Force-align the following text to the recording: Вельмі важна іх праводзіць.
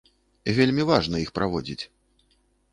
Вельмі 0.59 0.87
важна 0.93 1.15
іх 1.25 1.29
праводзіць. 1.37 1.81